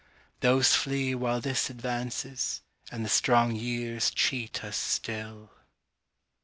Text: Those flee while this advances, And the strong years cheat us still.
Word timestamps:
Those 0.39 0.73
flee 0.73 1.13
while 1.13 1.41
this 1.41 1.69
advances, 1.69 2.63
And 2.91 3.05
the 3.05 3.07
strong 3.09 3.55
years 3.55 4.09
cheat 4.09 4.63
us 4.63 4.75
still. 4.75 5.51